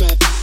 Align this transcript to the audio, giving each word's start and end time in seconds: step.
step. 0.00 0.39